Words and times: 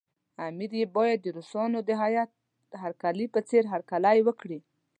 امیر 0.47 0.71
یې 0.79 0.85
باید 0.97 1.19
د 1.21 1.27
روسانو 1.37 1.79
د 1.87 1.89
هیات 2.01 2.31
هرکلي 2.83 3.25
په 3.33 3.39
څېر 3.49 3.63
هرکلی 3.73 4.17
وکړي. 4.27 4.59